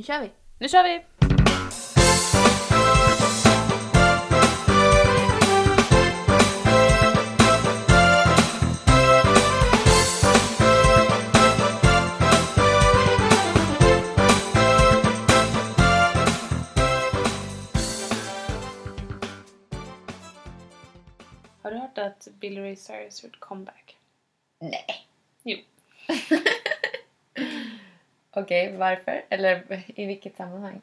[0.00, 0.30] Nu kör vi!
[0.58, 1.04] Nu kör vi!
[21.62, 23.96] Har du hört att Billy Ray Cyrus gjort comeback?
[24.60, 25.06] Nej.
[25.42, 25.58] Jo.
[28.30, 29.24] Okej, varför?
[29.28, 30.80] Eller i vilket sammanhang?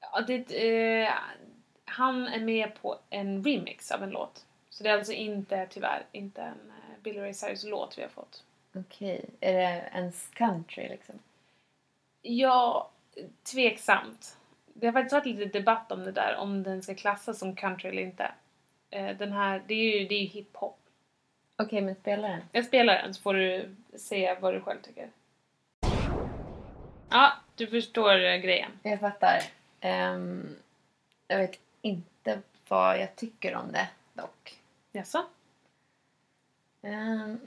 [0.00, 1.08] Ja, det, eh,
[1.84, 4.46] han är med på en remix av en låt.
[4.70, 8.44] Så det är alltså inte, tyvärr, inte en eh, Billy Ray Cyrus-låt vi har fått.
[8.74, 11.18] Okej, är det ens country liksom?
[12.22, 12.90] Ja,
[13.52, 14.36] tveksamt.
[14.74, 17.90] Det har faktiskt varit lite debatt om det där, om den ska klassas som country
[17.90, 18.32] eller inte.
[18.90, 20.78] Eh, den här, det är ju, det är ju hiphop.
[21.56, 22.40] Okej, men spelar den?
[22.52, 25.10] Jag spelar den så får du säga vad du själv tycker.
[27.12, 28.70] Ja, du förstår eh, grejen.
[28.82, 29.42] Jag fattar.
[29.80, 30.56] Ehm,
[31.28, 34.60] jag vet inte vad jag tycker om det dock.
[34.92, 35.24] Jaså?
[36.82, 37.40] Ehm,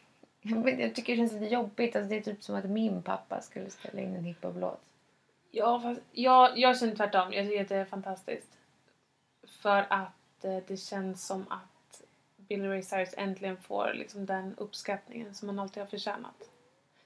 [0.40, 1.96] jag, vet, jag tycker det känns lite jobbigt.
[1.96, 4.80] Alltså, det är typ som att min pappa skulle spela in en hiphop-låt.
[5.50, 7.32] Ja, fast jag, jag känner tvärtom.
[7.32, 8.58] Jag tycker att det är fantastiskt.
[9.62, 12.02] För att eh, det känns som att
[12.36, 16.50] Billy Ray Cyrus äntligen får liksom den uppskattningen som han alltid har förtjänat.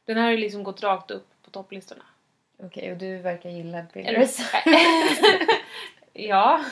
[0.04, 2.02] Den här har ju liksom gått rakt upp på topplistorna.
[2.58, 4.06] Okej, och du verkar gilla Billy
[6.12, 6.64] ja,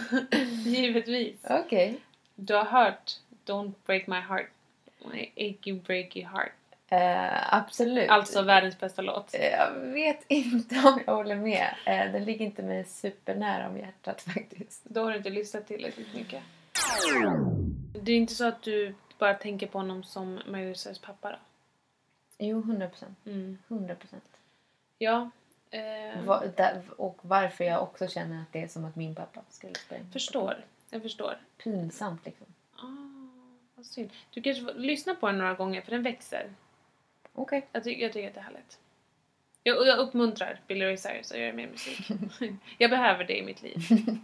[0.64, 1.41] givetvis.
[1.50, 2.00] Okej.
[2.34, 3.12] Du har hört
[3.47, 4.47] Don't break my heart,
[5.36, 6.52] achy breaky heart.
[6.89, 8.11] Eh, absolut.
[8.11, 9.34] Alltså världens bästa låt.
[9.34, 11.75] Eh, Jag vet inte om jag håller med.
[11.86, 14.84] Eh, Den ligger inte mig supernära om hjärtat faktiskt.
[14.84, 16.42] Då har du inte lyssnat tillräckligt mycket.
[18.02, 21.36] Det är inte så att du bara tänker på honom som Cyrus pappa då?
[22.39, 23.19] Jo, 100 procent.
[23.27, 23.58] Mm.
[23.69, 24.25] 100 procent.
[25.05, 25.30] Ja.
[25.70, 29.41] Eh, Va- där- Och varför jag också känner att det är som att min pappa
[29.50, 30.11] skulle in.
[30.12, 30.64] förstår.
[30.91, 31.38] Jag förstår.
[31.62, 32.46] Pinsamt liksom.
[32.77, 32.86] Ah,
[33.74, 34.11] vad synd.
[34.30, 36.51] Du kanske får lyssna på den några gånger för den växer.
[37.33, 37.67] Okej.
[37.73, 38.79] Jag, ty- jag tycker att det är härligt.
[39.62, 42.08] Jag, jag uppmuntrar Billy Ray Cyrus att göra mer musik.
[42.79, 43.77] jag behöver det i mitt liv.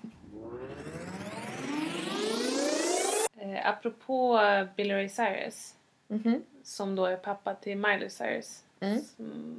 [3.41, 4.41] eh, apropå
[4.77, 5.75] Billy Ray Cyrus,
[6.09, 6.43] Mhm.
[6.63, 8.65] som då är pappa till Miley Cyrus.
[8.81, 9.05] Mm.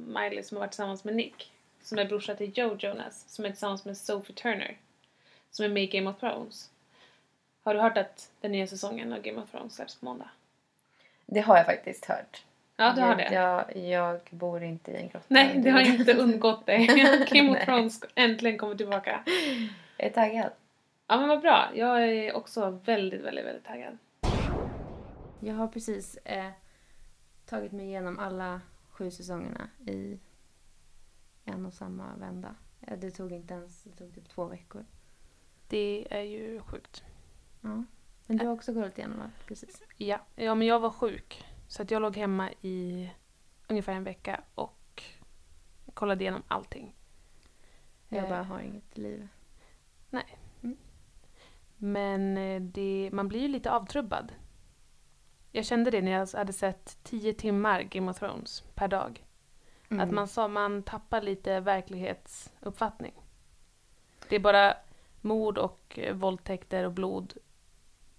[0.06, 1.52] Miley som har varit tillsammans med Nick.
[1.82, 3.24] Som är brorsa till Joe Jonas.
[3.28, 4.76] Som är tillsammans med Sophie Turner.
[5.50, 6.70] Som är med i Game of Thrones.
[7.62, 10.28] Har du hört att den nya säsongen av Game of Thrones släpps på måndag?
[11.26, 12.44] Det har jag faktiskt hört.
[12.76, 13.34] Ja, du har jag, det?
[13.34, 15.24] Jag, jag bor inte i en grotta.
[15.28, 16.86] Nej, det har inte undgått dig.
[17.30, 17.64] Game of.
[17.64, 19.22] Thrones äntligen kommer tillbaka.
[19.96, 20.50] Jag är taggad.
[21.06, 21.70] Ja, men vad bra.
[21.74, 23.98] Jag är också väldigt, väldigt, väldigt taggad.
[25.40, 26.50] Jag har precis eh,
[27.46, 28.60] tagit mig igenom alla
[28.92, 30.20] sju säsongerna i
[31.44, 32.54] en och samma vända.
[32.80, 34.84] Ja, Det tog inte ens, det tog typ två veckor.
[35.68, 37.04] Det är ju sjukt.
[37.60, 37.84] Ja.
[38.26, 39.82] Men du har också kollat igenom allt, precis.
[39.96, 41.44] Ja, ja men jag var sjuk.
[41.68, 43.10] Så att jag låg hemma i
[43.68, 45.02] ungefär en vecka och
[45.94, 46.94] kollade igenom allting.
[48.08, 49.28] Jag Eh, bara har inget liv.
[51.76, 54.32] Men eh, det, man blir ju lite avtrubbad.
[55.54, 59.24] Jag kände det när jag hade sett 10 timmar Game of Thrones per dag.
[59.90, 60.00] Mm.
[60.08, 63.14] Att man, sa, man tappar lite verklighetsuppfattning.
[64.28, 64.76] Det är bara
[65.20, 67.34] mord och eh, våldtäkter och blod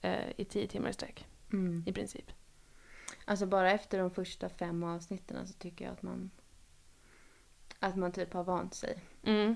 [0.02, 1.84] eh, i 10 timmar i sträck, Mm.
[1.88, 2.32] i princip.
[3.26, 6.32] Alltså bara efter de första fem avsnitten så tycker jag att man
[7.80, 9.00] att man typ har vant sig.
[9.24, 9.56] Mm.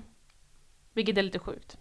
[0.92, 1.78] Vilket är lite sjukt.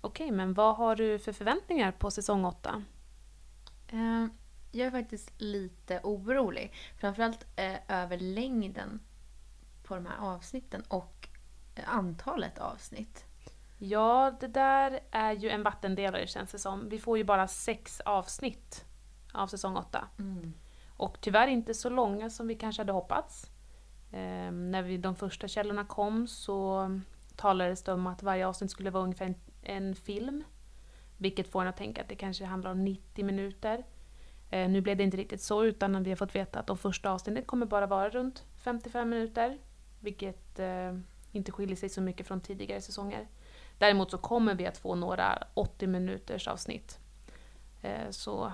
[0.00, 2.84] Okej, men vad har du för förväntningar på säsong 8?
[3.92, 4.26] Eh,
[4.70, 6.74] jag är faktiskt lite orolig.
[7.00, 9.00] Framförallt eh, över längden
[9.82, 11.28] på de här avsnitten och
[11.74, 13.24] eh, antalet avsnitt.
[13.78, 16.88] Ja, det där är ju en vattendelare känns det som.
[16.88, 18.84] Vi får ju bara sex avsnitt
[19.32, 20.08] av säsong 8.
[20.96, 23.50] Och tyvärr inte så långa som vi kanske hade hoppats.
[24.12, 26.90] Ehm, när vi, de första källorna kom så
[27.36, 30.44] talades det om att varje avsnitt skulle vara ungefär en, en film.
[31.16, 33.84] Vilket får en att tänka att det kanske handlar om 90 minuter.
[34.52, 37.10] Eh, nu blev det inte riktigt så utan vi har fått veta att de första
[37.10, 39.58] avsnitten kommer bara vara runt 55 minuter.
[40.00, 40.98] Vilket eh,
[41.32, 43.28] inte skiljer sig så mycket från tidigare säsonger.
[43.78, 46.98] Däremot så kommer vi att få några 80 minuters avsnitt.
[47.82, 48.52] Eh, så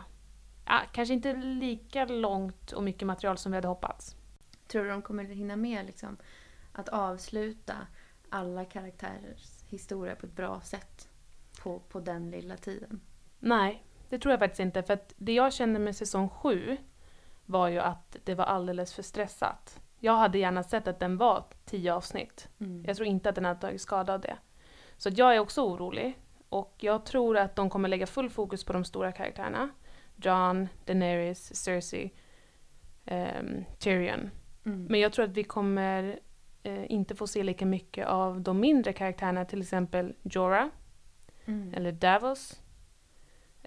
[0.67, 4.17] ja, kanske inte lika långt och mycket material som vi hade hoppats.
[4.67, 6.17] Tror du de kommer hinna med liksom,
[6.73, 7.75] att avsluta
[8.29, 11.09] alla karaktärers historia på ett bra sätt
[11.63, 13.01] på, på den lilla tiden?
[13.39, 14.83] Nej, det tror jag faktiskt inte.
[14.83, 16.77] För att det jag kände med säsong 7
[17.47, 19.81] var ju att det var alldeles för stressat.
[19.99, 22.49] Jag hade gärna sett att den var tio avsnitt.
[22.61, 22.85] Mm.
[22.87, 24.37] Jag tror inte att den hade tagit skada av det.
[24.97, 26.19] Så jag är också orolig.
[26.49, 29.69] Och jag tror att de kommer lägga full fokus på de stora karaktärerna.
[30.17, 32.15] Jon, Daenerys, Cersei,
[33.05, 34.31] ehm, Tyrion.
[34.65, 34.85] Mm.
[34.85, 36.19] Men jag tror att vi kommer
[36.63, 40.69] eh, inte få se lika mycket av de mindre karaktärerna, till exempel Jorah
[41.49, 41.75] Mm.
[41.75, 42.61] eller Davos.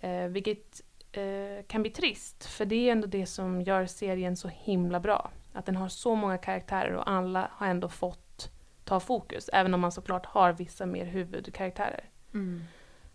[0.02, 0.82] Eh, vilket
[1.12, 5.32] eh, kan bli trist, för det är ändå det som gör serien så himla bra.
[5.54, 8.52] Att den har så många karaktärer och alla har ändå fått
[8.84, 12.10] ta fokus, även om man såklart har vissa mer huvudkaraktärer.
[12.34, 12.64] Mm.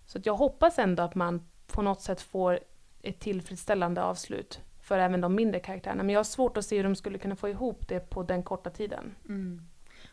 [0.06, 2.60] Så att jag hoppas ändå att man på något sätt får
[3.02, 6.02] ett tillfredsställande avslut för även de mindre karaktärerna.
[6.02, 8.42] Men jag har svårt att se hur de skulle kunna få ihop det på den
[8.42, 9.14] korta tiden.
[9.28, 9.62] Mm.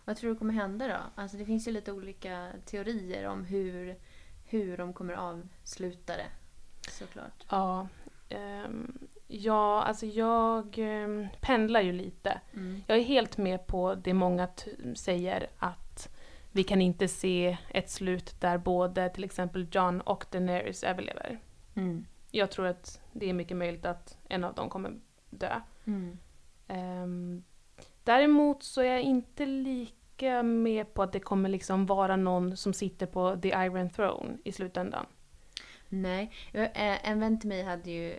[0.06, 1.22] Vad tror du kommer hända då?
[1.22, 3.96] Alltså det finns ju lite olika teorier om hur,
[4.46, 6.28] hur de kommer avsluta det.
[6.94, 7.46] Såklart.
[7.50, 7.88] Ja,
[8.30, 12.42] ehm, ja alltså jag ehm, pendlar ju lite.
[12.54, 12.84] Mm.
[12.88, 14.48] Jag är helt med på det många
[14.96, 16.10] säger att
[16.52, 21.40] vi kan inte se ett slut där både till exempel John och Daenerys överlever.
[21.76, 22.06] Mm.
[22.32, 25.00] Jag tror att det är mycket möjligt att en av dem kommer
[25.30, 25.62] dö.
[25.86, 26.18] Mm.
[26.68, 27.44] Ehm,
[28.04, 32.74] däremot så är jag inte lika med på att det kommer liksom vara någon som
[32.74, 35.06] sitter på the Iron Throne i slutändan.
[36.02, 38.16] Nej, Eh, en vän till mig hade ju,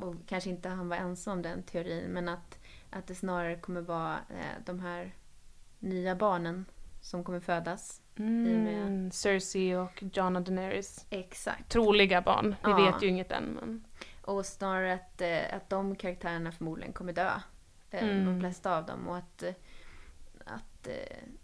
[0.00, 2.58] och kanske inte han var ensam den teorin, men att,
[2.90, 5.14] att det snarare kommer vara eh, de här
[5.78, 6.64] nya barnen
[7.00, 8.00] som kommer födas.
[8.14, 11.06] med- Mm, Cersei och Jon och Daenerys.
[11.10, 11.68] Exakt.
[11.68, 12.56] Troliga barn.
[12.64, 12.76] Vi Ja.
[12.92, 13.84] vet ju inget än men...
[14.22, 17.30] Och snarare att, eh, att de karaktärerna förmodligen kommer dö.
[17.90, 18.24] Mm.
[18.26, 19.08] De flesta av dem.
[19.08, 19.44] Och att,
[20.44, 20.88] att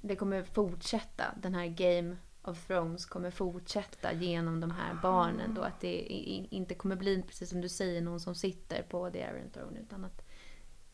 [0.01, 1.25] det kommer fortsätta.
[1.43, 5.55] Den här Game of Thrones kommer fortsätta genom de här barnen.
[5.55, 5.97] Då att det
[6.51, 9.81] inte kommer bli, precis som du säger, någon som sitter på The Iron Throne.
[9.81, 10.23] Utan att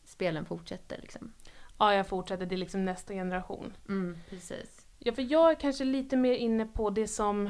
[0.05, 1.33] spelen fortsätter liksom.
[1.77, 2.45] Ja, jag fortsätter.
[2.45, 3.73] Det är liksom nästa generation.
[3.89, 4.87] Mm, precis.
[4.99, 7.47] Ja, för jag är kanske lite mer inne på det som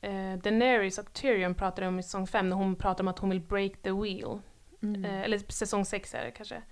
[0.00, 3.30] eh, Daenerys och Tyrion pratade om i säsong 5 när hon pratade om att hon
[3.30, 4.40] vill break the wheel.
[4.82, 5.04] Mm.
[5.04, 6.62] Eh, eller säsong 6 är det kanske.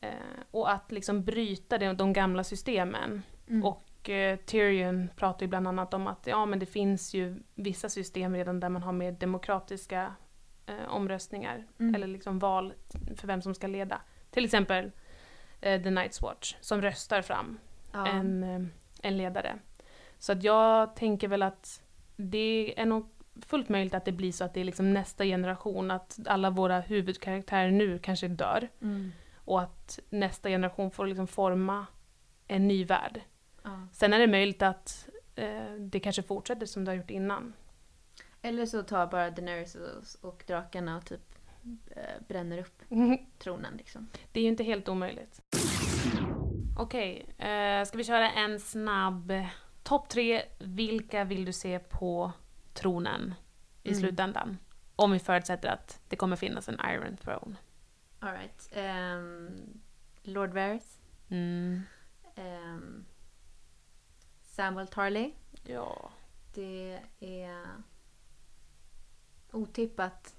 [0.00, 0.10] Eh,
[0.50, 3.22] och att liksom bryta de, de gamla systemen.
[3.48, 3.64] Mm.
[3.64, 7.88] Och eh, Tyrion pratar ju bland annat om att ja, men det finns ju vissa
[7.88, 10.14] system redan där man har mer demokratiska
[10.66, 11.66] eh, omröstningar.
[11.78, 11.94] Mm.
[11.94, 12.72] Eller liksom val
[13.16, 14.00] för vem som ska leda.
[14.30, 14.90] Till exempel
[15.60, 17.58] eh, The Night's Watch som röstar fram
[17.92, 18.06] ja.
[18.06, 18.60] en, eh,
[19.02, 19.58] en ledare.
[20.18, 21.82] Så att jag tänker väl att
[22.16, 23.08] det är nog
[23.46, 26.80] fullt möjligt att det blir så att det är liksom nästa generation, att alla våra
[26.80, 28.68] huvudkaraktärer nu kanske dör.
[28.82, 29.12] Mm.
[29.44, 31.86] Och att nästa generation får liksom forma
[32.46, 33.20] en ny värld.
[33.62, 33.86] Ja.
[33.92, 37.52] Sen är det möjligt att eh, det kanske fortsätter som det har gjort innan.
[38.42, 41.34] Eller så tar bara Daenerys och, och drakarna och typ
[41.90, 42.82] eh, bränner upp
[43.38, 44.08] tronen liksom.
[44.32, 45.40] Det är ju inte helt omöjligt.
[46.78, 49.32] Okej, eh, ska vi köra en snabb
[49.82, 50.42] topp tre.
[50.58, 52.32] Vilka vill du se på
[52.74, 53.34] tronen
[53.82, 54.00] i Mm.
[54.00, 54.58] slutändan?
[54.96, 57.56] Om vi förutsätter att det kommer finnas en Iron Throne.
[58.18, 58.72] Alright.
[58.76, 59.80] Um,
[60.22, 60.98] Lord Varys.
[61.28, 61.82] Mm.
[62.34, 63.04] Ehm,
[64.52, 65.32] Samuel Tarley.
[65.64, 66.10] Ja.
[66.54, 67.66] Det är
[69.52, 70.36] otippat.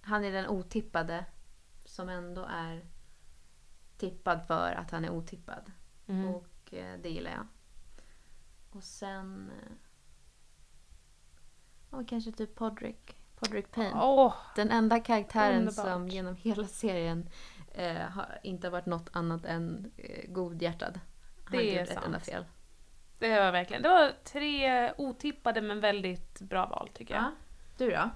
[0.00, 1.24] Han är den otippade
[1.84, 2.84] som ändå är
[3.96, 5.72] tippad för att han är otippad.
[6.06, 6.28] Mm.
[6.34, 7.46] Och eh, det gillar jag.
[8.70, 9.50] Och sen...
[9.50, 9.72] eh,
[11.90, 13.16] Ja, kanske typ Podrick.
[13.36, 14.00] Podrick Payne.
[14.02, 15.86] Åh, Den enda karaktären Underbart.
[15.86, 17.28] som genom hela serien
[17.74, 21.00] eh, har inte har varit något annat än eh, godhjärtad.
[21.44, 22.06] Han har inte gjort ett sant.
[22.06, 22.44] enda fel.
[23.18, 23.82] Det var verkligen.
[23.82, 27.22] Det var tre otippade men väldigt bra val tycker jag.
[27.24, 27.30] Ja.
[27.78, 28.10] Du då?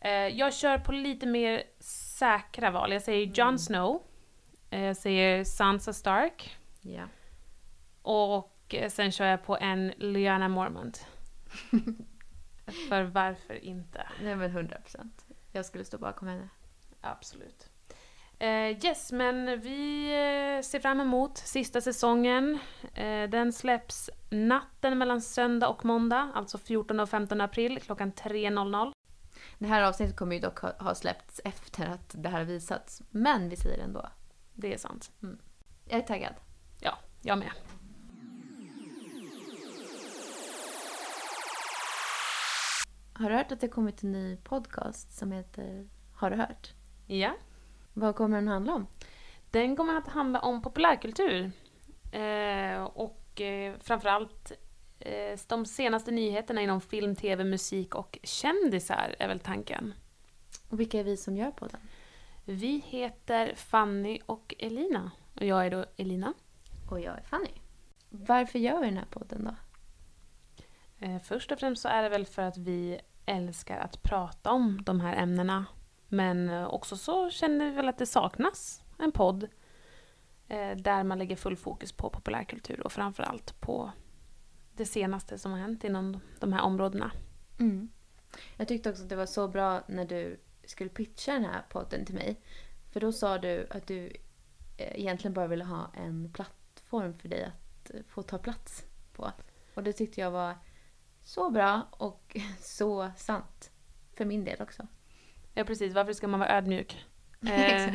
[0.00, 1.62] Eh, jag kör på lite mer
[2.18, 2.92] säkra val.
[2.92, 3.58] Jag säger Jon Mm.
[3.58, 4.02] Snow.
[4.70, 6.56] Eh, jag säger Sansa Stark.
[6.80, 7.02] Ja.
[8.02, 11.06] Och eh, sen kör jag på en Lyanna Mormont.
[12.88, 14.08] För varför inte?
[14.22, 15.24] Nej men 100 procent.
[15.52, 16.48] Jag skulle stå bakom henne.
[17.00, 17.70] Absolut.
[18.40, 22.58] Eh, yes, men vi eh, ser fram emot sista säsongen.
[22.94, 28.92] Eh, den släpps natten mellan söndag och måndag, alltså 14 och 15 april klockan 3.00.
[29.58, 33.02] Det här avsnittet kommer ju dock ha, ha släppts efter att det här har visats.
[33.10, 34.08] Men vi säger det ändå.
[34.54, 35.10] Det är sant.
[35.84, 36.34] Jag är taggad.
[36.80, 37.50] Ja, jag med.
[43.12, 46.74] Har du hört att det kommit en ny podcast som heter Har du hört?
[47.06, 47.34] Ja.
[47.94, 48.86] Vad kommer den handla om?
[49.50, 51.52] Den kommer att handla om populärkultur.
[52.12, 54.52] Eh, och eh, framförallt
[55.00, 59.94] eh, de senaste nyheterna inom film, tv, musik och kändisar är väl tanken.
[60.68, 61.80] Och vilka är vi som gör podden?
[62.44, 65.10] Vi heter Fanny och Elina.
[65.36, 66.34] Och jag är då Elina.
[66.90, 67.52] Och jag är Fanny.
[68.08, 69.54] Varför gör vi den här podden då?
[71.06, 74.82] Eh, först och främst så är det väl för att vi älskar att prata om
[74.82, 75.66] de här ämnena.
[76.12, 79.48] Men eh, också så känner vi väl att det saknas en podd
[80.48, 83.90] eh, där man lägger full fokus på populärkultur och framförallt på
[84.76, 87.12] det senaste som har hänt inom de här områdena.
[87.58, 87.88] Mm.
[88.56, 92.04] Jag tyckte också att det var så bra när du skulle pitcha den här podden
[92.04, 92.40] till mig.
[92.92, 94.06] För då sa du att du
[94.76, 99.32] eh, egentligen bara ville ha en plattform för dig att få ta plats på.
[99.74, 100.54] Och det tyckte jag var
[101.22, 103.70] så bra och så sant.
[104.14, 104.86] För min del också.
[105.54, 107.06] Ja precis, varför ska man vara ödmjuk?
[107.48, 107.92] Eh,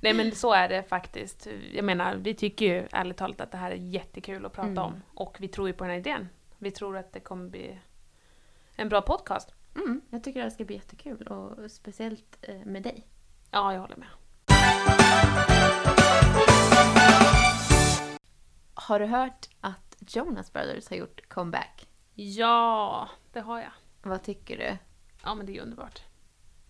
[0.00, 1.48] nej men så är det faktiskt.
[1.72, 4.82] Jag menar, vi tycker ju ärligt talat att det här är jättekul att prata Mm.
[4.82, 5.02] om.
[5.14, 6.28] Och vi tror ju på den här idén.
[6.58, 7.78] Vi tror att det kommer bli
[8.76, 9.54] en bra podcast.
[9.74, 13.06] Mm, jag tycker det här ska bli jättekul och speciellt eh, med dig.
[13.50, 14.08] Ja, jag håller med.
[18.74, 21.88] Har du hört att Jonas Brothers har gjort comeback?
[22.14, 23.72] Ja, det har jag.
[24.02, 24.76] Vad tycker du?
[25.24, 26.02] Ja men det är underbart.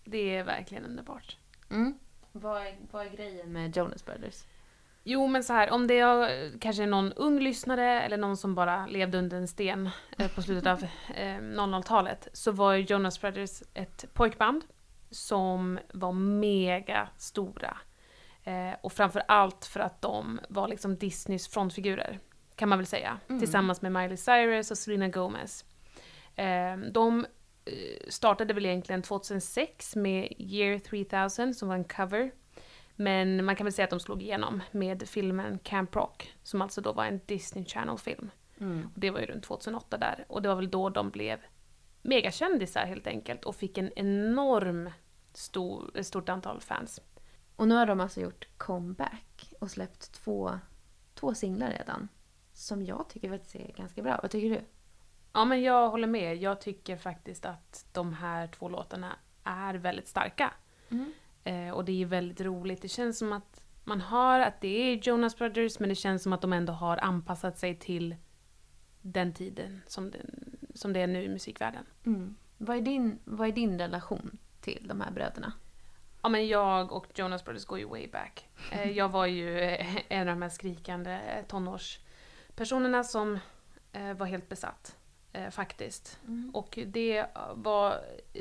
[0.03, 1.37] Det är verkligen underbart.
[1.69, 1.97] Mm.
[2.31, 4.43] Vad, är, vad är grejen med Jonas Brothers?
[5.03, 8.85] Jo men så här, om det är, kanske någon ung lyssnare eller någon som bara
[8.85, 10.83] levde under en sten eh, på slutet av
[11.15, 14.63] eh, 00-talet så var Jonas Brothers ett pojkband
[15.09, 17.77] som var mega stora.
[18.43, 22.19] Eh, och framför allt för att de var liksom Disneys frontfigurer,
[22.55, 23.19] kan man väl säga.
[23.27, 23.39] Mm.
[23.39, 25.65] Tillsammans med Miley Cyrus och Selena Gomez.
[26.35, 27.25] Eh, de eh,
[28.07, 32.31] startade väl egentligen 2006 med Year 3000 som var en cover.
[32.95, 36.81] Men man kan väl säga att de slog igenom med filmen Camp Rock, som alltså
[36.81, 38.31] då var en Disney Channel-film.
[38.57, 38.89] Mm.
[38.95, 40.25] Det var ju runt 2008 där.
[40.27, 41.39] Och det var väl då de blev
[42.01, 44.89] megakändisar helt enkelt och fick en enorm
[45.33, 47.01] stor, ett stort antal fans.
[47.55, 50.59] Och nu har de alltså gjort comeback och släppt två,
[51.13, 52.07] två singlar redan.
[52.53, 54.19] Som jag tycker faktiskt är ganska bra.
[54.21, 54.61] Vad tycker du?
[55.33, 56.37] Ja men jag håller med.
[56.37, 60.53] Jag tycker faktiskt att de här två låtarna är väldigt starka.
[61.43, 62.81] Eh, och det är väldigt roligt.
[62.81, 66.33] Det känns som att man hör att det är Jonas Brothers men det känns som
[66.33, 68.15] att de ändå har anpassat sig till
[69.01, 70.19] den tiden som det,
[70.73, 71.85] som det är nu i musikvärlden.
[72.05, 72.35] Mm.
[72.57, 75.53] Vad, är din, vad är din relation till de här bröderna?
[76.21, 78.49] Ja men jag och Jonas Brothers går ju way back.
[78.71, 83.39] Eh, jag var ju eh, en av de här skrikande tonårspersonerna som
[83.91, 84.97] eh, var helt besatt.
[85.35, 86.19] Eh, faktiskt.
[86.53, 87.25] Och det
[87.55, 87.99] var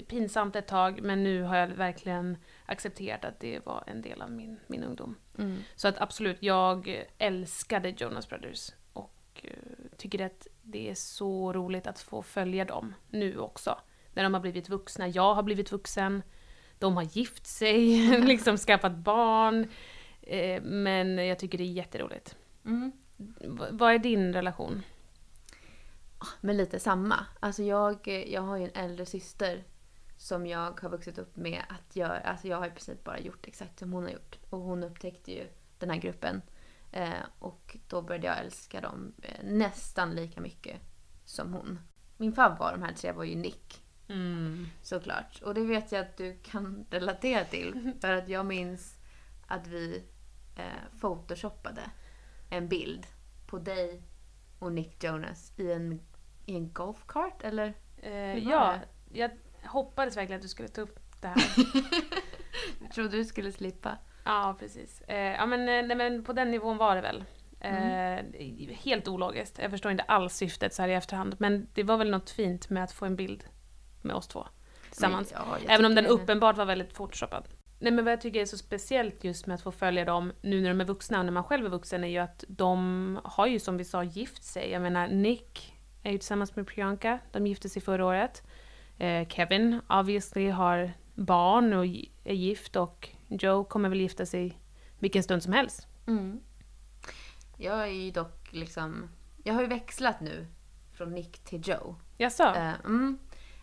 [0.09, 4.31] pinsamt ett tag men nu har jag verkligen accepterat att det var en del av
[4.31, 5.17] min, min ungdom.
[5.39, 5.59] Mm.
[5.77, 9.51] Så att absolut, jag älskade Jonas Brothers och eh,
[9.97, 13.79] tycker att det är så roligt att få följa dem nu också.
[14.13, 16.23] När de har blivit vuxna, jag har blivit vuxen,
[16.79, 19.69] de har gift sig, liksom skaffat barn.
[20.23, 22.37] Eh, men jag tycker det är jätteroligt.
[22.65, 22.93] Mm.
[23.17, 24.83] V- vad är din relation?
[26.41, 27.27] Men lite samma.
[27.41, 29.65] Alltså jag, jag har ju en äldre syster
[30.17, 32.19] som jag har vuxit upp med att göra.
[32.19, 34.39] Alltså jag har i princip bara gjort exakt som hon har gjort.
[34.51, 35.49] Och hon upptäckte ju
[35.79, 36.43] den här gruppen.
[36.93, 40.81] Eh, och då började jag älska dem eh, nästan lika mycket
[41.25, 41.79] som hon.
[42.17, 43.83] Min favorit av de här tre var ju Nick.
[44.09, 44.67] Mm.
[44.83, 45.43] Såklart.
[45.43, 47.93] Och det vet jag att du kan relatera till.
[48.01, 48.97] För att jag minns
[49.47, 50.05] att vi
[50.57, 51.83] eh, photoshoppade
[52.51, 53.07] en bild
[53.47, 54.03] på dig
[54.59, 56.01] och Nick Jonas i en,
[56.47, 57.75] i en golfkart eller?
[58.03, 58.75] Eh, ja,
[59.09, 59.19] det?
[59.19, 59.31] jag
[59.65, 61.43] hoppades verkligen att du skulle ta upp det här.
[62.81, 63.99] Jag trodde du skulle slippa.
[64.25, 65.01] Ja, precis.
[65.01, 67.25] Eh, ja, men, eh, nej, men på den nivån var det väl.
[67.61, 69.59] Eh, Helt ologiskt.
[69.59, 71.37] Jag förstår inte alls syftet så här i efterhand.
[71.39, 73.45] Men det var väl något fint med att få en bild
[74.03, 74.47] med oss två
[74.91, 75.33] tillsammans.
[75.33, 77.49] Men, ja, Även om den uppenbart var väldigt photoshoppad.
[77.79, 80.61] Nej men vad jag tycker är så speciellt just med att få följa dem nu
[80.61, 83.47] när de är vuxna och när man själv är vuxen är ju att de har
[83.47, 84.71] ju som vi sa gift sig.
[84.71, 88.43] Jag menar Nick är ju tillsammans med Priyanka, de gifte sig förra året.
[88.99, 91.85] Eh, Kevin obviously har barn och
[92.25, 94.59] är gift och Joe kommer väl gifta sig
[94.99, 95.87] vilken stund som helst.
[96.07, 96.41] Mm.
[97.57, 99.09] Jag är ju dock liksom...
[99.45, 100.47] Jag har ju växlat nu
[100.93, 101.97] från Nick till Joe.
[102.17, 102.43] Jaså?
[102.43, 103.19] Eh, mm.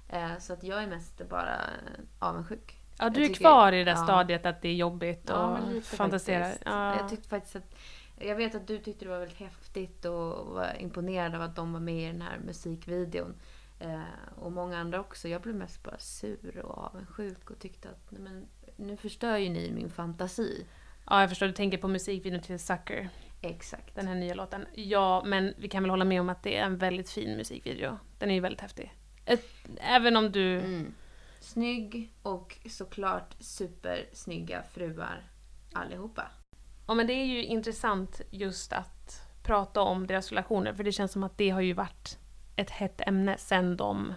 [0.10, 1.60] eh, så att jag är mest bara
[2.20, 2.80] avundsjuk.
[3.00, 4.04] ja, du jag är kvar i det där ja.
[4.04, 6.54] stadiet att det är jobbigt och fantiserar.
[6.66, 6.98] Ja.
[6.98, 7.76] Jag tyckte faktiskt att...
[8.20, 11.74] Jag vet att du tyckte det var väldigt häftigt och var imponerad av att de
[11.74, 13.36] var med i den här musikvideon.
[13.80, 14.02] Eh,
[14.36, 15.28] och många andra också.
[15.28, 19.50] Jag blev mest bara sur och avundsjuk och tyckte att nej, men, nu förstör ju
[19.50, 20.66] ni min fantasi.
[21.06, 21.48] ja, jag förstår.
[21.48, 23.10] Du tänker på musikvideon till Sucker.
[23.42, 23.96] Exakt.
[23.96, 24.66] Den här nya låten.
[24.74, 27.98] Ja, men vi kan väl hålla med om att det är en väldigt fin musikvideo.
[28.18, 28.94] Den är ju väldigt häftig.
[29.26, 29.46] Ett,
[29.78, 30.60] även om du...
[30.60, 30.94] Mm.
[31.40, 35.24] Snygg och såklart supersnygga fruar
[35.74, 36.32] allihopa.
[36.90, 41.12] Ja men det är ju intressant just att prata om deras relationer för det känns
[41.12, 42.20] som att det har ju varit
[42.56, 44.14] ett hett ämne sen de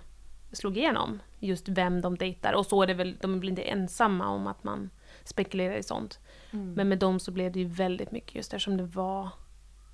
[0.52, 1.22] slog igenom.
[1.38, 4.64] Just vem de dejtar och så är det väl, de väl inte ensamma om att
[4.64, 4.90] man
[5.24, 6.20] spekulerar i sånt.
[6.50, 6.74] Mm.
[6.74, 9.28] Men med dem så blev det ju väldigt mycket just eftersom det var,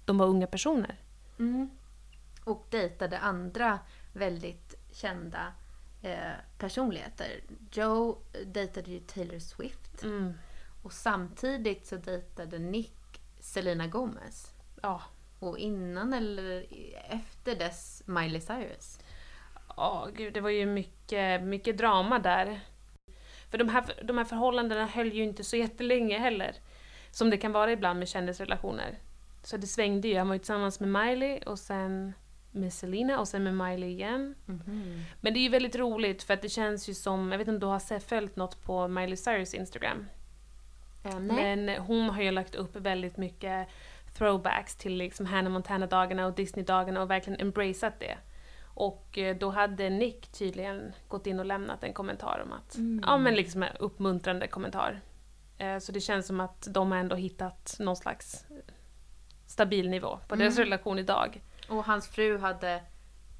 [0.04, 1.00] de var unga personer.
[1.38, 1.70] Mm.
[2.44, 3.78] Och dejtade andra
[4.12, 5.52] väldigt kända
[6.02, 7.40] eh, personligheter.
[7.72, 10.02] Joe dejtade ju Taylor Swift.
[10.02, 10.34] Mm.
[10.82, 14.54] Och samtidigt så dejtade Nick Selena Gomez.
[14.82, 15.02] Ja.
[15.38, 16.66] Och innan eller
[17.10, 18.98] efter dess Miley Cyrus.
[19.76, 22.60] Ja, gud, det var ju mycket, mycket drama där.
[23.50, 26.56] För de här, de här förhållandena höll ju inte så jättelänge heller.
[27.10, 28.98] Som det kan vara ibland med kändisrelationer.
[29.42, 30.18] Så det svängde ju.
[30.18, 32.12] Han var ju tillsammans med Miley och sen
[32.50, 34.34] med Selena och sen med Miley igen.
[35.20, 37.56] Men det är ju väldigt roligt för att det känns ju som, jag vet inte
[37.56, 40.06] om du har följt något på Miley Cyrus Instagram?
[41.18, 41.56] Nej.
[41.56, 43.68] Men hon har ju lagt upp väldigt mycket
[44.18, 48.18] throwbacks till liksom Hannah Montana-dagarna och Disney-dagarna och verkligen embraceat det.
[48.74, 53.02] Och eh, då hade Nick tydligen gått in och lämnat en kommentar om att, Mm.
[53.06, 55.00] ja men liksom en uppmuntrande kommentar.
[55.58, 58.46] Eh, Så det känns som att de har ändå hittat någon slags
[59.46, 60.64] stabil nivå på deras Mm.
[60.64, 61.42] relation idag.
[61.68, 62.82] Och hans fru hade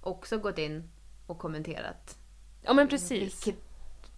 [0.03, 0.91] också gått in
[1.27, 2.19] och kommenterat.
[2.63, 3.47] Ja men precis.
[3.47, 3.65] Vilket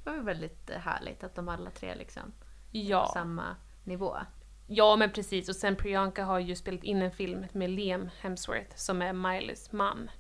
[0.05, 2.33] var ju väldigt härligt att de alla tre liksom
[2.73, 3.11] på Ja.
[3.15, 4.17] samma nivå.
[4.67, 8.77] ja men precis och sen Priyanka har ju spelat in en film med Liam Hemsworth
[8.77, 10.11] som är Mileys man.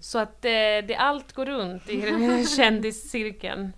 [0.00, 0.50] Så att eh,
[0.86, 3.72] det, allt går runt i kändiscirkeln.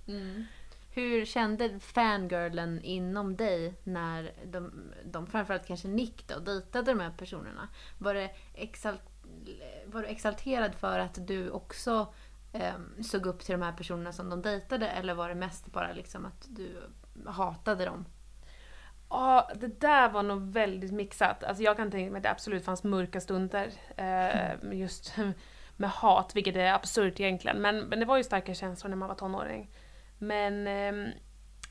[0.90, 7.10] Hur kände fangirlen inom dig när de, de framförallt kanske Nick då, dejtade de här
[7.18, 7.68] personerna?
[7.98, 9.00] Var, det exalt,
[9.86, 12.14] var du exalterad för att du också
[12.52, 15.92] eh, såg upp till de här personerna som de dejtade eller var det mest bara
[15.92, 16.76] liksom att du
[17.26, 18.04] hatade dem?
[19.10, 21.44] Ja, det där var nog väldigt mixat.
[21.44, 23.72] Alltså jag kan tänka mig att det absolut fanns mörka stunder.
[23.96, 25.16] Eh, just
[25.76, 27.60] med hat, vilket är absurt egentligen.
[27.60, 29.70] Men, men det var ju starka känslor när man var tonåring.
[30.18, 31.08] Men ehm,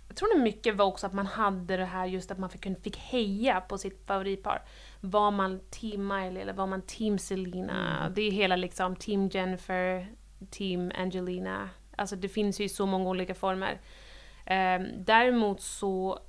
[0.08, 2.84] jag tror nog mycket var också att man hade det här just att man fick,
[2.84, 4.62] fick heja på sitt favoritpar.
[5.02, 8.10] Var man team Miley eller var man team Selena?
[8.16, 10.08] Det är hela liksom team Jennifer,
[10.50, 11.70] team Angelina.
[11.96, 13.82] Alltså det finns ju så många olika former.
[14.46, 16.20] Ehm, däremot så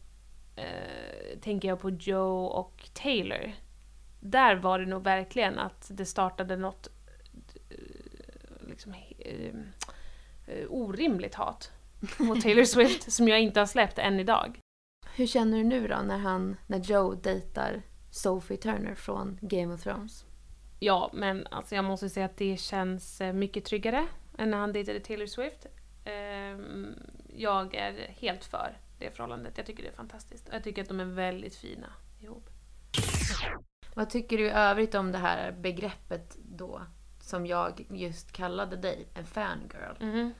[0.56, 3.52] eh, tänker jag på Joe och Taylor.
[4.20, 6.88] Där var det nog verkligen att det startade något
[7.70, 7.78] eh,
[8.68, 9.54] liksom, eh,
[10.46, 11.72] eh, orimligt hat
[12.18, 14.60] mot Taylor Swift som jag inte har släppt än idag.
[15.16, 19.82] Hur känner du nu då när, han, när Joe dejtar Sophie Turner från Game of
[19.82, 20.24] Thrones?
[20.80, 24.06] Ja, men alltså jag måste säga att det känns eh, mycket tryggare
[24.38, 25.66] än när han dejtade Taylor Swift.
[26.04, 26.94] Ehm,
[27.36, 29.56] Jag är helt för det förhållandet.
[29.58, 30.48] Jag tycker det är fantastiskt.
[30.48, 32.50] Och jag tycker att de är väldigt fina ihop.
[33.94, 36.82] Vad tycker du i övrigt om det här begreppet då
[37.20, 39.96] som jag just kallade dig, en fangirl?
[40.00, 40.34] Mhm.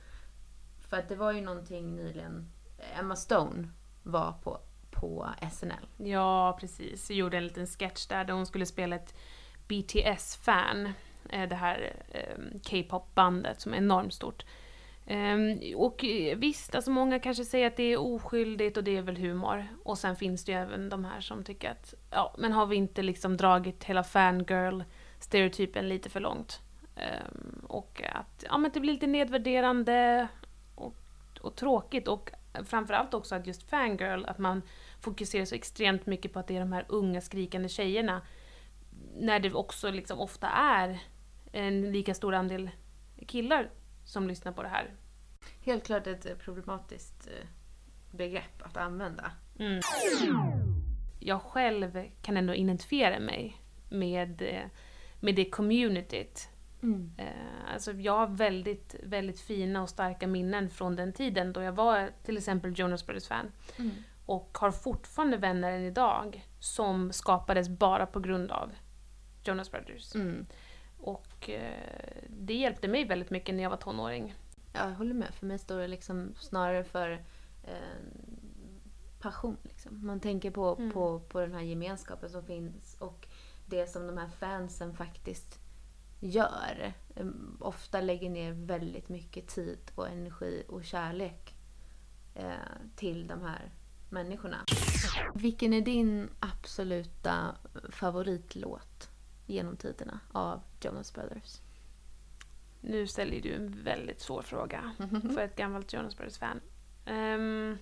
[0.89, 2.51] För att det var ju någonting nyligen,
[2.99, 3.69] Emma Stone
[4.03, 4.59] var på,
[4.91, 5.87] på SNL.
[5.97, 7.09] Ja, precis.
[7.09, 9.15] Jag gjorde en liten sketch där, där hon skulle spela ett
[9.67, 10.85] BTS-fan.
[11.29, 14.45] eh, Det här eh, K-pop-bandet som är enormt stort.
[15.07, 19.01] Ehm, och eh, visst, alltså många kanske säger att det är oskyldigt och det är
[19.01, 19.67] väl humor.
[19.83, 22.75] Och sen finns det ju även de här som tycker att, ja, men har vi
[22.75, 26.61] inte liksom dragit hela fangirl-stereotypen lite för långt?
[26.95, 30.27] Ehm, och att, ja men det blir lite nedvärderande
[30.75, 30.95] och,
[31.41, 32.31] och tråkigt och
[32.65, 34.61] framförallt också att just fangirl, att man
[35.01, 38.21] fokuserar så extremt mycket på att det är de här unga skrikande tjejerna.
[39.17, 40.99] När det också liksom ofta är
[41.51, 42.69] en lika stor andel
[43.27, 43.69] killar
[44.05, 44.93] som lyssnar på det här.
[45.61, 47.47] Helt klart ett problematiskt eh,
[48.11, 49.31] begrepp att använda.
[49.59, 49.81] Mm.
[51.19, 53.57] Jag själv kan ändå identifiera mig
[53.89, 54.69] med, eh,
[55.19, 56.49] med det communityt.
[57.17, 61.71] Eh, Alltså jag har väldigt, väldigt fina och starka minnen från den tiden då jag
[61.71, 63.51] var till exempel Jonas Brothers-fan.
[64.25, 68.71] Och har fortfarande vänner än idag som skapades bara på grund av
[69.43, 70.15] Jonas Brothers.
[70.15, 70.45] Mm.
[71.05, 74.35] Och eh, det hjälpte mig väldigt mycket när jag var tonåring.
[74.73, 75.33] Jag håller med.
[75.33, 77.11] För mig står det liksom snarare för
[77.63, 77.99] eh,
[79.19, 79.57] passion.
[79.63, 80.05] Liksom.
[80.05, 80.91] Man tänker på, Mm.
[80.91, 83.27] på, på den här gemenskapen som finns och
[83.65, 85.59] det som de här fansen faktiskt
[86.19, 86.93] gör.
[87.15, 87.25] Eh,
[87.59, 91.55] ofta lägger ner väldigt mycket tid och energi och kärlek
[92.35, 92.51] eh,
[92.95, 93.71] till de här
[94.09, 94.57] människorna.
[95.35, 97.55] Vilken är din absoluta
[97.89, 99.09] favoritlåt
[99.45, 101.61] genom tiderna av Jonas Brothers?
[102.81, 104.91] Nu ställer du en väldigt svår fråga
[105.33, 106.61] för ett gammalt Jonas Brothers-fan.
[107.05, 107.77] Ehm,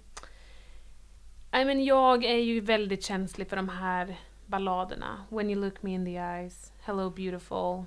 [1.52, 5.26] Nej men jag är ju väldigt känslig för de här balladerna.
[5.30, 7.86] When you look me in the eyes, Hello beautiful,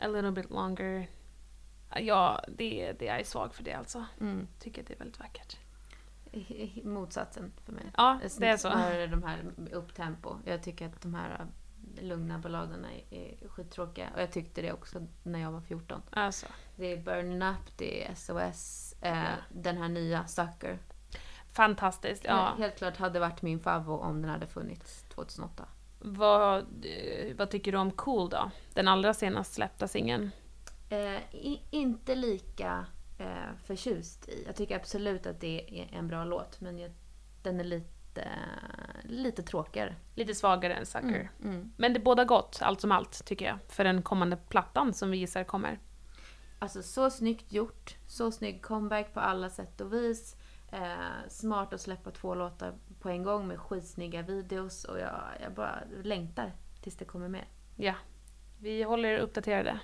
[0.00, 1.08] A little bit longer.
[1.96, 4.04] Ja, det, det är svag för det alltså.
[4.20, 4.46] Mm.
[4.58, 5.56] Tycker att det är väldigt vackert.
[6.32, 7.84] I- i- Motsatsen för mig.
[7.96, 8.70] Ja, det är så.
[8.70, 9.38] Snarare de här
[9.72, 10.36] upptempo.
[10.44, 11.46] Jag tycker att de här
[12.00, 14.08] lugna balladerna är, skittråkiga.
[14.14, 16.02] Och jag tyckte det också när jag var 14.
[16.10, 16.46] Alltså.
[16.76, 20.78] Det är Burning Up, det är SOS, eh, den här nya Sucker.
[21.52, 22.24] Fantastiskt.
[22.24, 22.54] Ja.
[22.58, 25.64] Helt klart hade varit min favvo om den hade funnits 2008.
[25.98, 28.50] Vad, eh, vad tycker du om Cool då?
[28.74, 30.30] Den allra senast släppta singeln.
[30.88, 32.86] Eh, i, inte lika
[33.18, 34.44] eh, förtjust i.
[34.46, 36.92] Jag tycker absolut att det är en bra låt, men jag,
[37.42, 37.90] den är lite,
[39.02, 39.94] lite tråkigare.
[40.14, 41.30] Lite svagare än Sucker.
[41.42, 41.72] Mm, mm.
[41.76, 43.58] Men det båda gott, allt som allt, tycker jag.
[43.68, 45.78] För den kommande plattan som vi gissar kommer.
[46.58, 50.36] Alltså så snyggt gjort, så snygg comeback på alla sätt och vis.
[50.72, 55.52] Eh, smart att släppa två låtar på en gång med skitsnygga videos och jag, jag
[55.52, 56.52] bara längtar
[56.82, 57.48] tills det kommer mer.
[57.76, 57.94] Ja.
[58.58, 59.80] Vi håller er uppdaterade.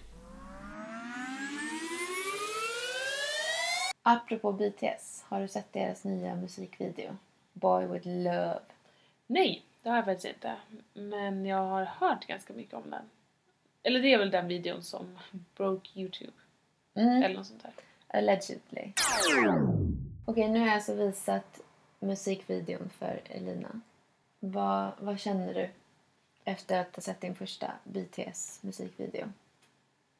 [4.03, 7.17] Apropå BTS, har du sett deras nya musikvideo?
[7.61, 8.59] Boy with love.
[9.27, 10.57] Nej, det har jag faktiskt inte.
[10.93, 13.03] Men jag har hört ganska mycket om den.
[13.83, 15.19] Eller det är väl den videon som
[15.57, 16.33] broke YouTube.
[16.95, 17.23] Mm.
[17.23, 17.73] Eller något sånt där.
[18.09, 18.93] Allegedly.
[20.25, 21.61] Okej, nu har jag alltså visat
[21.99, 23.81] musikvideon för Elina.
[24.41, 25.69] Vad, vad känner du
[26.45, 29.33] efter att ha sett din första BTS musikvideo?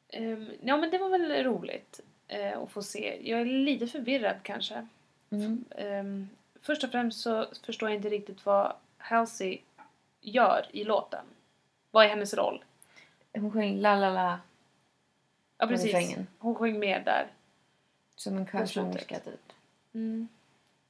[0.09, 3.29] Ehm, ja men det var väl roligt eh, att få se.
[3.29, 4.87] Jag är lite förvirrad kanske.
[5.29, 5.65] Mm.
[5.77, 6.29] Ehm,
[6.67, 9.59] först och främst så förstår jag inte riktigt vad Halsey
[10.21, 11.25] gör i låten.
[11.91, 12.63] Vad är hennes roll?
[13.33, 14.39] Hon sjöng la la la
[15.57, 16.15] Ja precis.
[16.39, 17.27] Hon sjöng med där.
[18.15, 19.53] Som en körsångerska typ.
[19.93, 20.27] Mm.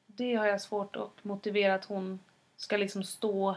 [0.05, 2.19] Det har jag svårt att motivera att hon
[2.57, 3.55] ska liksom stå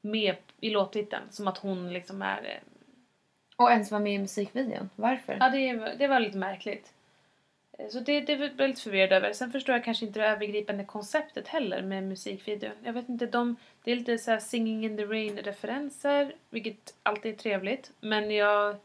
[0.00, 1.22] med i låttiteln.
[1.30, 2.42] Som att hon liksom är...
[2.44, 2.60] eh,
[3.56, 4.90] Och ens vara med i musikvideon.
[4.96, 5.36] Varför?
[5.40, 6.92] Ja, det, det var lite märkligt.
[7.88, 9.32] Så det, det var jag lite förvirrad över.
[9.32, 12.74] Sen förstår jag kanske inte det övergripande konceptet heller med musikvideon.
[12.84, 17.32] Jag vet inte, de, det är lite så här Singing in the Rain-referenser, vilket alltid
[17.32, 17.92] är trevligt.
[18.00, 18.76] Men jag...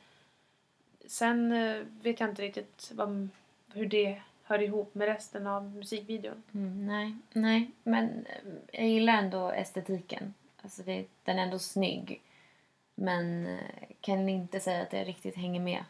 [1.08, 3.30] Sen eh, vet jag inte riktigt vad,
[3.74, 6.44] hur det hör ihop med resten av musikvideon.
[6.54, 7.72] Mm, nej, nej.
[7.84, 10.34] Men eh, jag gillar ändå estetiken.
[10.62, 12.22] Alltså det, den är ändå snygg.
[12.96, 15.84] Men eh, kan inte säga att det riktigt hänger med.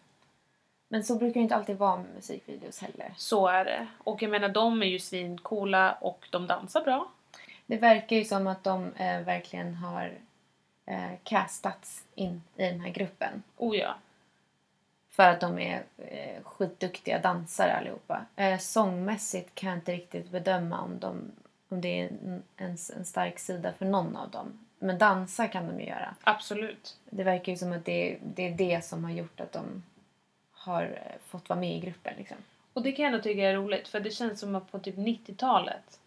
[0.87, 3.13] Men så brukar det inte alltid vara med musikvideos heller.
[3.17, 3.87] Så är det.
[3.97, 7.07] Och jag menar, de är ju svincoola och de dansar bra.
[7.65, 10.13] Det verkar ju som att de eh, verkligen har
[10.85, 13.43] eh, castats in i den här gruppen.
[13.57, 13.95] Oh ja.
[15.09, 18.25] För att de är eh, skitduktiga dansare allihopa.
[18.35, 21.31] Eh, sångmässigt kan jag inte riktigt bedöma om, de,
[21.69, 24.59] om det är en, en, en stark sida för någon av dem.
[24.79, 26.15] Men dansa kan de ju göra.
[26.23, 26.97] Absolut.
[27.09, 29.83] Det verkar ju som att det, det är det som har gjort att de
[30.65, 32.13] har eh, fått vara med i gruppen.
[32.17, 32.37] Liksom.
[32.73, 34.95] Och det kan jag ändå tycka är roligt för det känns som att på typ
[34.95, 35.99] 90-talet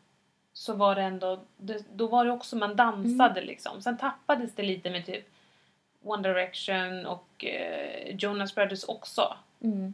[0.52, 3.82] så var det ändå, det, då var det också man dansade liksom.
[3.82, 5.28] Sen tappades det lite med typ
[6.02, 9.36] One Direction och eh, Jonas Brothers också.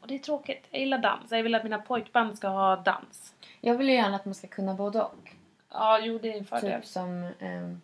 [0.03, 0.66] Och det är tråkigt.
[0.70, 1.33] Jag gillar dans.
[1.33, 3.35] Jag vill att mina pojkband ska ha dans.
[3.61, 5.31] Jag vill ju gärna att man ska kunna både och.
[5.70, 6.81] Ja, jo det är en fördel.
[6.81, 7.81] Typ som ehm,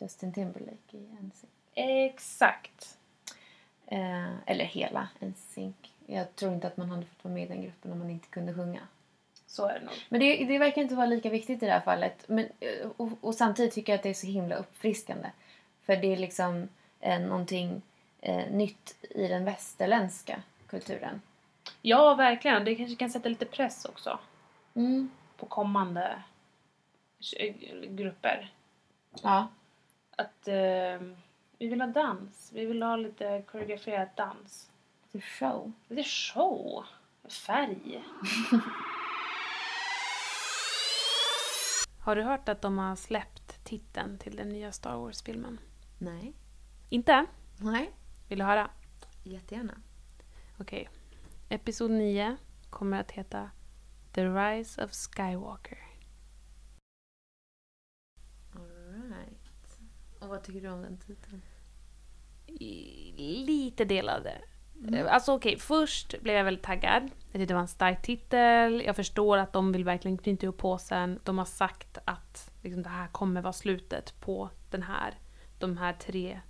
[0.00, 1.50] Justin Timberlake i NSYNC.
[1.74, 2.97] Exakt.
[3.90, 5.76] Eh, eller hela NSYNC.
[6.06, 8.28] Jag tror inte att man hade fått vara med i den gruppen om man inte
[8.28, 8.80] kunde sjunga.
[9.46, 9.94] Så är det nog.
[10.08, 12.24] Men det, det verkar inte vara lika viktigt i det här fallet.
[12.28, 15.28] Men, eh, och, och samtidigt tycker jag att det är så himla uppfriskande.
[15.82, 16.68] För det är liksom
[17.00, 17.82] eh, någonting
[18.20, 21.22] eh, nytt i den västerländska kulturen.
[21.82, 22.64] Ja, verkligen.
[22.64, 24.18] Det kanske kan sätta lite press också
[24.74, 25.10] Mm.
[25.36, 26.22] på kommande
[27.88, 28.52] grupper.
[29.22, 29.48] Ja.
[30.16, 31.00] Att eh,
[31.58, 32.52] vi vill ha dans.
[32.52, 34.70] Vi vill ha lite koreograferad dans.
[35.12, 35.72] Lite show.
[35.88, 36.84] Lite show.
[37.46, 38.04] Färg.
[42.00, 45.58] Har du hört att de har släppt titeln till den nya Star Wars-filmen?
[45.98, 46.34] Nej.
[46.88, 47.26] Inte?
[47.56, 47.90] Nej.
[48.28, 48.70] Vill du höra?
[49.24, 49.80] Jättegärna.
[50.58, 50.88] Okej.
[51.48, 52.36] Episod 9
[52.70, 53.50] kommer att heta
[54.12, 55.78] The Rise of Skywalker.
[58.54, 59.48] Alright.
[60.20, 61.42] Och vad tycker du om den titeln?
[63.46, 64.38] Lite delade.
[64.92, 67.02] Eh, Alltså okej, först blev jag väldigt taggad.
[67.02, 68.82] Jag tyckte det var en stark titel.
[68.86, 71.20] Jag förstår att de vill verkligen knyta ihop påsen.
[71.24, 75.14] De har sagt att liksom, det här kommer vara slutet på den här,
[75.58, 76.40] de här tre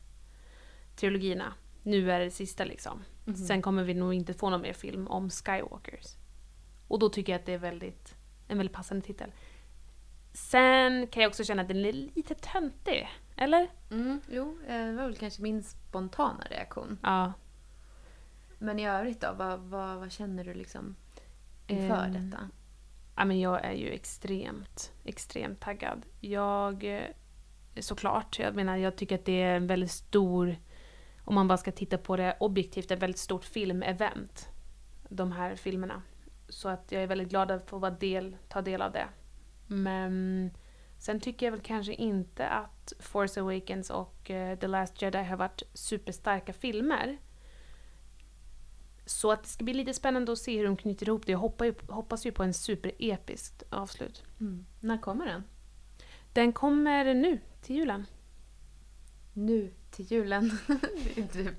[0.96, 1.54] trilogierna.
[1.82, 3.04] Nu är det sista liksom.
[3.48, 6.06] Sen kommer vi nog inte få någon mer film om Skywalkers.
[6.88, 8.14] Och då tycker jag att det är väldigt,
[8.48, 9.32] en väldigt passande titel.
[10.38, 13.08] Sen kan jag också känna att den är lite töntig.
[13.36, 13.68] Eller?
[13.90, 16.98] Mm, jo, eh, det var väl kanske min spontana reaktion.
[17.02, 17.32] Ja.
[18.58, 20.96] Men i övrigt då, vad, vad, vad känner du liksom
[21.66, 22.48] inför Ehm, detta?
[23.16, 26.06] Ja, men jag är ju extremt, extremt taggad.
[26.20, 27.04] Jag, eh,
[27.80, 30.56] såklart, jag menar jag tycker att det är en väldigt stor,
[31.24, 34.48] om man bara ska titta på det objektivt, ett väldigt stort filmevent.
[35.08, 36.02] De här filmerna.
[36.48, 39.08] Så att jag är väldigt glad att få vara del, ta del av det.
[39.68, 40.50] Men
[40.98, 45.36] sen tycker jag väl kanske inte att Force Awakens och eh, The Last Jedi har
[45.36, 47.18] varit superstarka filmer.
[49.06, 51.32] Så att det ska bli lite spännande att se hur de knyter ihop det.
[51.32, 54.22] Jag hoppas ju, hoppas ju på en superepiskt avslut.
[54.40, 54.66] Mm.
[54.80, 55.44] När kommer den?
[56.32, 58.06] Den kommer nu, till julen.
[59.32, 60.58] Nu till julen.
[60.66, 61.54] Det är typ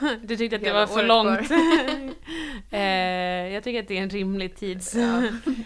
[0.22, 1.50] Du tyckte att det var för långt.
[2.70, 4.82] eh, jag tycker att det är en rimlig tid.
[4.94, 5.22] ja,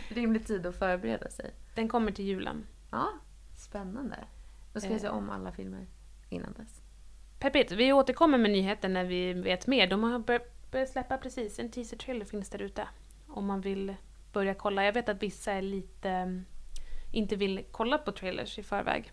[0.09, 1.51] rimlig tid att förbereda sig.
[1.75, 2.67] Den kommer till julen.
[2.91, 3.09] Ja,
[3.57, 4.17] spännande.
[4.73, 4.93] Då ska Eh.
[4.93, 5.87] jag se om alla filmer
[6.29, 6.83] innan dess.
[7.39, 9.87] Peppigt, vi återkommer med nyheter när vi vet mer.
[9.87, 12.89] De har bör- börjat släppa precis, en teaser-trailer finns där ute.
[13.29, 13.95] Om man vill
[14.33, 14.85] börja kolla.
[14.85, 16.11] Jag vet att vissa är lite...
[16.11, 16.45] mm,
[17.13, 19.13] inte vill kolla på trailers i förväg.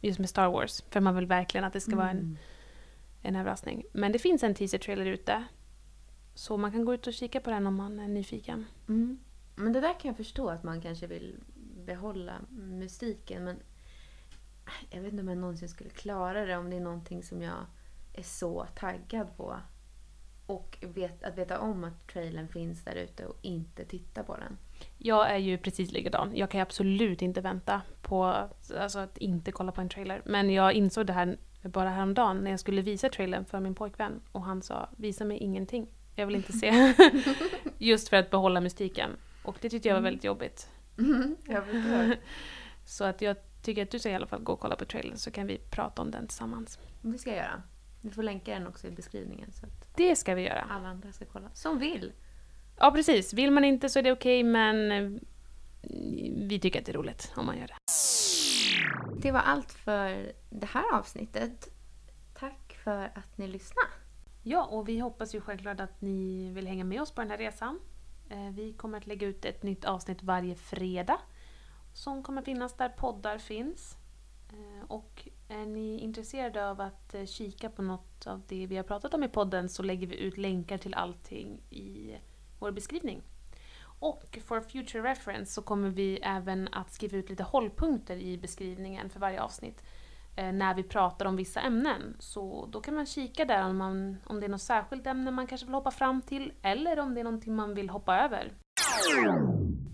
[0.00, 0.82] Just med Star Wars.
[0.90, 2.38] För man vill verkligen att det ska vara en,
[3.22, 3.84] en överraskning.
[3.92, 5.44] Men det finns en teaser-trailer ute.
[6.34, 8.66] Så man kan gå ut och kika på den om man är nyfiken.
[8.88, 9.18] Mm.
[9.54, 11.36] Men det där kan jag förstå att man kanske vill
[11.86, 13.44] behålla mystiken.
[13.44, 13.56] Men
[14.90, 17.66] jag vet inte om jag någonsin skulle klara det om det är någonting som jag
[18.12, 19.56] är så taggad på.
[20.46, 24.58] Och vet, att veta om att trailern finns där ute och inte titta på den.
[24.98, 26.36] Jag är ju precis likadan.
[26.36, 30.22] Jag kan absolut inte vänta på alltså, att inte kolla på en trailer.
[30.24, 34.20] Men jag insåg det här bara häromdagen när jag skulle visa trailern för min pojkvän.
[34.32, 35.86] Och han sa visa mig ingenting.
[36.14, 36.94] Jag vill inte se.
[37.78, 39.10] Just för att behålla mystiken.
[39.42, 40.68] Och det tyckte jag var väldigt jobbigt.
[41.48, 42.16] jag förstår.
[42.84, 45.16] Så att jag tycker att du ska i alla fall gå och kolla på trailern
[45.16, 46.78] så kan vi prata om den tillsammans.
[47.02, 47.62] Det ska jag göra.
[48.00, 50.60] Vi får länka den också i beskrivningen så att Det ska vi göra.
[50.70, 51.48] alla andra ska kolla.
[51.54, 52.12] Som vill.
[52.78, 55.20] Ja precis, vill man inte så är det okej men eh,
[56.48, 57.74] vi tycker att det är roligt om man gör det.
[59.22, 61.68] Det var allt för det här avsnittet.
[62.34, 63.88] Tack för att ni lyssnade.
[64.42, 67.38] Ja, och vi hoppas ju självklart att ni vill hänga med oss på den här
[67.38, 67.80] resan.
[68.30, 71.20] Eh, vi kommer att lägga ut ett nytt avsnitt varje fredag
[71.94, 73.96] som kommer finnas där poddar finns.
[74.52, 78.84] Eh, och är ni intresserade av att eh, kika på något av det vi har
[78.84, 82.16] pratat om i podden så lägger vi ut länkar till allting i
[82.58, 83.22] vår beskrivning.
[83.98, 89.10] Och for future reference så kommer vi även att skriva ut lite hållpunkter i beskrivningen
[89.10, 89.82] för varje avsnitt
[90.36, 92.16] eh, när vi pratar om vissa ämnen.
[92.18, 95.46] Så då kan man kika där om, man, om det är något särskilt ämne man
[95.46, 98.52] kanske vill hoppa fram till eller om det är någonting man vill hoppa över.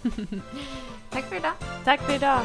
[1.11, 1.53] Tack för idag.
[1.83, 2.39] Tack för idag!